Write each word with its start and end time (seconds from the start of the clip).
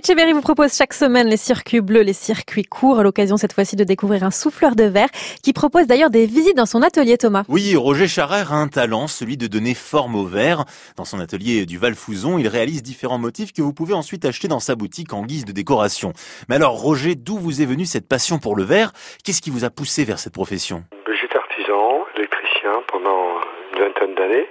Etcheverry 0.00 0.32
vous 0.32 0.40
propose 0.40 0.74
chaque 0.74 0.94
semaine 0.94 1.26
les 1.26 1.36
circuits 1.36 1.82
bleus, 1.82 2.00
les 2.00 2.14
circuits 2.14 2.62
courts, 2.62 3.00
à 3.00 3.02
l'occasion 3.02 3.36
cette 3.36 3.52
fois-ci 3.52 3.76
de 3.76 3.84
découvrir 3.84 4.24
un 4.24 4.30
souffleur 4.30 4.74
de 4.74 4.84
verre 4.84 5.10
qui 5.42 5.52
propose 5.52 5.86
d'ailleurs 5.86 6.08
des 6.08 6.24
visites 6.24 6.56
dans 6.56 6.64
son 6.64 6.80
atelier 6.80 7.18
Thomas. 7.18 7.44
Oui, 7.48 7.76
Roger 7.76 8.08
Charrère 8.08 8.54
a 8.54 8.56
un 8.56 8.68
talent, 8.68 9.08
celui 9.08 9.36
de 9.36 9.46
donner 9.46 9.74
forme 9.74 10.14
au 10.14 10.24
verre. 10.24 10.64
Dans 10.96 11.04
son 11.04 11.20
atelier 11.20 11.66
du 11.66 11.76
Val-Fouzon, 11.76 12.38
il 12.38 12.48
réalise 12.48 12.82
différents 12.82 13.18
motifs 13.18 13.52
que 13.52 13.60
vous 13.60 13.74
pouvez 13.74 13.92
ensuite 13.92 14.24
acheter 14.24 14.48
dans 14.48 14.58
sa 14.58 14.74
boutique 14.74 15.12
en 15.12 15.26
guise 15.26 15.44
de 15.44 15.52
décoration. 15.52 16.14
Mais 16.48 16.54
alors 16.54 16.80
Roger, 16.80 17.14
d'où 17.14 17.36
vous 17.36 17.60
est 17.60 17.66
venue 17.66 17.84
cette 17.84 18.08
passion 18.08 18.38
pour 18.38 18.56
le 18.56 18.62
verre? 18.62 18.92
Qu'est-ce 19.22 19.42
qui 19.42 19.50
vous 19.50 19.66
a 19.66 19.70
poussé 19.70 20.04
vers 20.04 20.18
cette 20.18 20.32
profession? 20.32 20.82
J'étais 21.20 21.36
artisan, 21.36 22.06
électricien 22.16 22.72
pendant 22.90 23.36
une 23.74 23.80
vingtaine 23.80 24.14
d'années. 24.14 24.48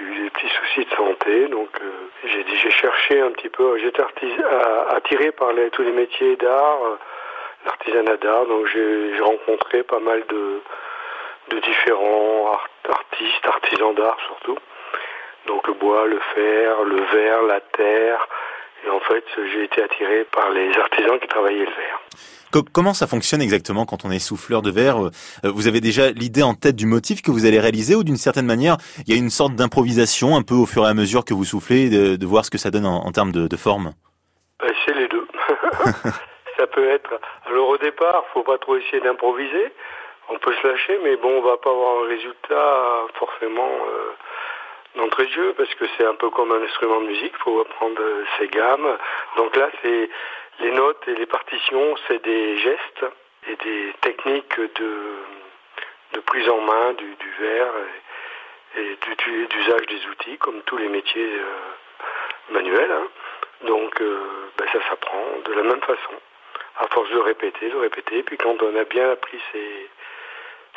Eu 0.00 0.22
des 0.22 0.30
petits 0.30 0.48
soucis 0.48 0.86
de 0.86 0.94
santé, 0.96 1.48
donc 1.48 1.68
euh, 1.82 1.90
j'ai 2.24 2.44
j'ai 2.56 2.70
cherché 2.70 3.20
un 3.20 3.30
petit 3.32 3.50
peu. 3.50 3.78
J'étais 3.78 4.02
attiré 4.90 5.32
par 5.32 5.50
tous 5.72 5.82
les 5.82 5.92
métiers 5.92 6.36
d'art, 6.36 6.78
euh, 6.84 6.96
l'artisanat 7.66 8.16
d'art, 8.16 8.46
donc 8.46 8.66
j'ai 8.66 9.20
rencontré 9.20 9.82
pas 9.82 10.00
mal 10.00 10.24
de, 10.28 10.60
de 11.50 11.58
différents 11.60 12.58
artistes, 12.88 13.46
artisans 13.46 13.94
d'art 13.94 14.16
surtout. 14.26 14.58
Donc 15.46 15.66
le 15.68 15.74
bois, 15.74 16.06
le 16.06 16.20
fer, 16.34 16.82
le 16.84 17.00
verre, 17.12 17.42
la 17.42 17.60
terre. 17.60 18.28
Et 18.84 18.90
en 18.90 19.00
fait, 19.00 19.24
j'ai 19.36 19.64
été 19.64 19.82
attiré 19.82 20.24
par 20.24 20.50
les 20.50 20.70
artisans 20.76 21.18
qui 21.20 21.28
travaillaient 21.28 21.60
le 21.60 21.64
verre. 21.64 22.00
Comment 22.72 22.92
ça 22.92 23.06
fonctionne 23.06 23.40
exactement 23.40 23.86
quand 23.86 24.04
on 24.04 24.10
est 24.10 24.18
souffleur 24.18 24.60
de 24.60 24.70
verre 24.70 24.98
euh, 24.98 25.10
Vous 25.44 25.68
avez 25.68 25.80
déjà 25.80 26.10
l'idée 26.10 26.42
en 26.42 26.54
tête 26.54 26.76
du 26.76 26.86
motif 26.86 27.22
que 27.22 27.30
vous 27.30 27.46
allez 27.46 27.58
réaliser 27.58 27.94
ou 27.94 28.04
d'une 28.04 28.16
certaine 28.16 28.44
manière, 28.44 28.76
il 29.06 29.14
y 29.14 29.16
a 29.16 29.18
une 29.18 29.30
sorte 29.30 29.54
d'improvisation 29.54 30.36
un 30.36 30.42
peu 30.42 30.54
au 30.54 30.66
fur 30.66 30.84
et 30.84 30.88
à 30.88 30.94
mesure 30.94 31.24
que 31.24 31.32
vous 31.32 31.44
soufflez, 31.44 31.88
de, 31.88 32.16
de 32.16 32.26
voir 32.26 32.44
ce 32.44 32.50
que 32.50 32.58
ça 32.58 32.70
donne 32.70 32.84
en, 32.84 33.10
termes 33.10 33.32
de, 33.32 33.48
de 33.48 33.56
forme? 33.56 33.92
Ben, 34.60 34.72
C'est 34.84 34.94
les 34.94 35.08
deux. 35.08 35.26
ça 36.58 36.66
peut 36.66 36.88
être... 36.90 37.18
Alors 37.46 37.70
au 37.70 37.78
départ, 37.78 38.24
faut 38.34 38.42
pas 38.42 38.58
trop 38.58 38.76
essayer 38.76 39.00
d'improviser. 39.00 39.72
On 40.28 40.38
peut 40.38 40.54
se 40.60 40.66
lâcher, 40.66 40.98
mais 41.02 41.16
bon, 41.16 41.38
on 41.38 41.42
va 41.42 41.56
pas 41.56 41.70
avoir 41.70 42.04
un 42.04 42.08
résultat 42.08 43.06
forcément 43.18 43.68
euh, 43.68 44.12
d'entrée 44.96 45.26
de 45.26 45.32
jeu, 45.32 45.54
parce 45.56 45.72
que 45.74 45.84
c'est 45.96 46.04
un 46.04 46.14
peu 46.14 46.30
comme 46.30 46.52
un 46.52 46.62
instrument 46.62 47.00
de 47.00 47.06
musique, 47.06 47.36
faut 47.38 47.60
apprendre 47.60 48.02
ses 48.38 48.48
gammes. 48.48 48.98
Donc 49.36 49.56
là, 49.56 49.70
c'est 49.82 50.10
les 50.60 50.70
notes 50.72 51.02
et 51.08 51.14
les 51.14 51.26
partitions, 51.26 51.94
c'est 52.06 52.22
des 52.22 52.58
gestes 52.58 53.04
et 53.48 53.56
des 53.56 53.92
techniques 54.00 54.60
de, 54.60 54.92
de 56.12 56.20
prise 56.20 56.48
en 56.48 56.60
main 56.60 56.92
du, 56.94 57.14
du 57.16 57.30
verre 57.40 57.72
et, 58.76 58.98
d'usage 59.48 59.86
des 59.86 60.06
outils, 60.06 60.38
comme 60.38 60.62
tous 60.62 60.76
les 60.76 60.88
métiers 60.88 61.38
euh, 61.38 62.52
manuels. 62.52 62.90
Hein. 62.90 63.08
Donc 63.66 64.00
euh, 64.00 64.50
ben, 64.56 64.66
ça 64.72 64.78
s'apprend 64.88 65.24
de 65.44 65.52
la 65.52 65.62
même 65.62 65.80
façon, 65.80 66.14
à 66.78 66.86
force 66.88 67.10
de 67.10 67.18
répéter, 67.18 67.68
de 67.68 67.76
répéter. 67.76 68.22
Puis 68.22 68.36
quand 68.36 68.56
on 68.62 68.76
a 68.76 68.84
bien 68.84 69.10
appris 69.10 69.38
ces, 69.52 69.88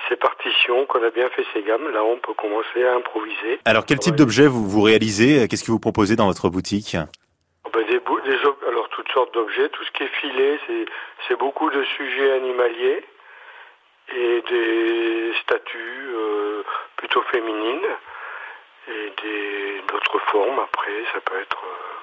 ces 0.09 0.15
partitions, 0.15 0.85
qu'on 0.85 1.03
a 1.03 1.09
bien 1.09 1.29
fait 1.29 1.45
ces 1.53 1.63
gammes, 1.63 1.89
là 1.91 2.03
on 2.03 2.17
peut 2.17 2.33
commencer 2.33 2.83
à 2.85 2.95
improviser. 2.95 3.59
Alors 3.65 3.85
quel 3.85 3.99
type 3.99 4.15
d'objet 4.15 4.47
vous, 4.47 4.67
vous 4.67 4.81
réalisez? 4.81 5.47
Qu'est-ce 5.47 5.63
que 5.63 5.71
vous 5.71 5.79
proposez 5.79 6.15
dans 6.15 6.27
votre 6.27 6.49
boutique? 6.49 6.95
Ben, 7.73 7.83
des, 7.87 7.99
des, 7.99 8.37
alors 8.67 8.87
toutes 8.89 9.11
sortes 9.11 9.33
d'objets, 9.33 9.69
tout 9.69 9.83
ce 9.83 9.91
qui 9.91 10.03
est 10.03 10.15
filé, 10.21 10.59
c'est 11.27 11.37
beaucoup 11.37 11.69
de 11.69 11.83
sujets 11.97 12.31
animaliers 12.33 13.03
et 14.15 14.43
des 14.47 15.33
statues 15.41 16.09
euh, 16.13 16.63
plutôt 16.97 17.23
féminines 17.31 17.89
et 18.87 19.11
d'autres 19.91 20.19
formes. 20.31 20.59
Après, 20.59 21.03
ça 21.11 21.19
peut 21.21 21.39
être 21.41 21.63
euh, 21.65 21.94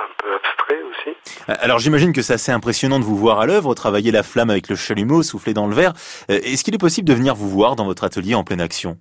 un 0.00 0.12
peu 0.18 0.34
abstrait 0.34 0.82
aussi. 0.82 1.16
Alors 1.60 1.78
j'imagine 1.78 2.12
que 2.12 2.22
c'est 2.22 2.34
assez 2.34 2.52
impressionnant 2.52 2.98
de 2.98 3.04
vous 3.04 3.16
voir 3.16 3.40
à 3.40 3.46
l'œuvre, 3.46 3.74
travailler 3.74 4.10
la 4.10 4.22
flamme 4.22 4.50
avec 4.50 4.68
le 4.68 4.76
chalumeau, 4.76 5.22
souffler 5.22 5.54
dans 5.54 5.66
le 5.66 5.74
verre. 5.74 5.92
Euh, 6.30 6.40
est-ce 6.42 6.64
qu'il 6.64 6.74
est 6.74 6.78
possible 6.78 7.08
de 7.08 7.14
venir 7.14 7.34
vous 7.34 7.48
voir 7.48 7.76
dans 7.76 7.84
votre 7.84 8.04
atelier 8.04 8.34
en 8.34 8.44
pleine 8.44 8.60
action? 8.60 8.96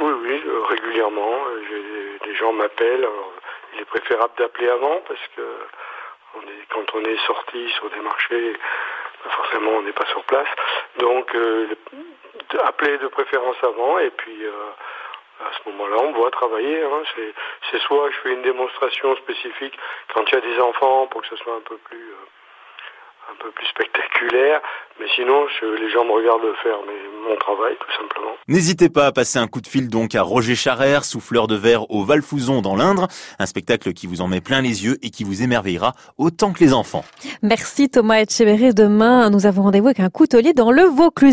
Oui, 0.00 0.12
oui, 0.24 0.42
régulièrement. 0.68 1.32
Des 2.24 2.34
gens 2.36 2.52
m'appellent 2.52 3.06
il 3.74 3.80
est 3.80 3.84
préférable 3.84 4.32
d'appeler 4.38 4.68
avant 4.68 5.00
parce 5.06 5.26
que 5.36 5.42
quand 6.70 6.94
on 6.94 7.04
est 7.04 7.26
sorti 7.26 7.68
sur 7.70 7.90
des 7.90 8.00
marchés, 8.00 8.56
forcément 9.30 9.72
on 9.72 9.82
n'est 9.82 9.92
pas 9.92 10.06
sur 10.06 10.22
place. 10.24 10.48
Donc 10.98 11.34
euh, 11.34 11.66
appeler 12.64 12.98
de 12.98 13.08
préférence 13.08 13.56
avant 13.62 13.98
et 13.98 14.10
puis 14.10 14.44
euh, 14.44 14.52
à 15.74 15.76
ce 15.76 15.82
moment-là 15.82 16.02
on 16.02 16.12
voit 16.12 16.30
travailler. 16.30 16.82
Hein. 16.82 17.02
C'est 17.70 17.80
soit 17.80 18.10
je 18.10 18.16
fais 18.22 18.32
une 18.32 18.42
démonstration 18.42 19.16
spécifique 19.16 19.74
quand 20.14 20.22
il 20.30 20.34
y 20.34 20.38
a 20.38 20.40
des 20.40 20.60
enfants 20.60 21.06
pour 21.08 21.22
que 21.22 21.28
ce 21.28 21.36
soit 21.36 21.56
un 21.56 21.68
peu 21.68 21.76
plus 21.78 22.10
euh, 22.10 22.26
un 23.30 23.42
peu 23.42 23.50
plus 23.50 23.66
spectaculaire. 23.66 24.60
Mais 25.00 25.06
sinon, 25.16 25.46
les 25.76 25.90
gens 25.90 26.04
me 26.04 26.12
regardent 26.12 26.54
faire 26.62 26.76
mon 27.28 27.36
travail, 27.36 27.74
tout 27.80 27.90
simplement. 28.00 28.30
N'hésitez 28.46 28.88
pas 28.88 29.06
à 29.06 29.12
passer 29.12 29.38
un 29.38 29.48
coup 29.48 29.60
de 29.60 29.66
fil 29.66 29.88
donc 29.88 30.14
à 30.14 30.22
Roger 30.22 30.54
Charrère, 30.54 31.04
souffleur 31.04 31.48
de 31.48 31.56
verre 31.56 31.90
au 31.90 32.04
Val-Fouzon 32.04 32.62
dans 32.62 32.76
l'Indre. 32.76 33.08
Un 33.40 33.46
spectacle 33.46 33.92
qui 33.92 34.06
vous 34.06 34.20
en 34.20 34.28
met 34.28 34.40
plein 34.40 34.60
les 34.60 34.84
yeux 34.84 34.98
et 35.02 35.10
qui 35.10 35.24
vous 35.24 35.42
émerveillera 35.42 35.94
autant 36.16 36.52
que 36.52 36.60
les 36.60 36.72
enfants. 36.72 37.04
Merci 37.42 37.88
Thomas 37.88 38.20
Etcheverry. 38.20 38.72
Demain, 38.72 39.30
nous 39.30 39.46
avons 39.46 39.62
rendez-vous 39.62 39.88
avec 39.88 40.00
un 40.00 40.10
coutelier 40.10 40.52
dans 40.52 40.70
le 40.70 40.82
Vaucluse. 40.82 41.22